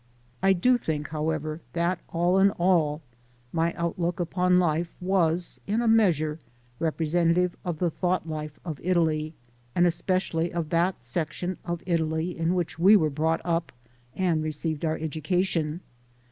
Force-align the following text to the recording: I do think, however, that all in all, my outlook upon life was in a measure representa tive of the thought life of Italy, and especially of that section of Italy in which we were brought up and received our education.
I 0.41 0.53
do 0.53 0.79
think, 0.79 1.09
however, 1.09 1.59
that 1.73 1.99
all 2.09 2.39
in 2.39 2.49
all, 2.49 3.03
my 3.53 3.71
outlook 3.75 4.19
upon 4.19 4.57
life 4.57 4.95
was 4.99 5.61
in 5.67 5.79
a 5.79 5.87
measure 5.87 6.39
representa 6.79 7.35
tive 7.35 7.55
of 7.63 7.77
the 7.77 7.91
thought 7.91 8.27
life 8.27 8.59
of 8.65 8.79
Italy, 8.81 9.35
and 9.75 9.85
especially 9.85 10.51
of 10.51 10.69
that 10.69 11.03
section 11.03 11.57
of 11.63 11.83
Italy 11.85 12.35
in 12.35 12.55
which 12.55 12.79
we 12.79 12.95
were 12.95 13.11
brought 13.11 13.41
up 13.45 13.71
and 14.15 14.41
received 14.41 14.83
our 14.83 14.97
education. 14.97 15.81